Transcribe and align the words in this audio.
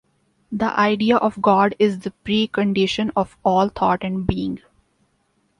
The 0.51 0.75
idea 0.79 1.17
of 1.17 1.43
God 1.43 1.75
is 1.77 1.99
the 1.99 2.11
precondition 2.25 3.11
of 3.15 3.37
all 3.43 3.69
thought 3.69 4.03
and 4.03 4.25
being. 4.25 4.59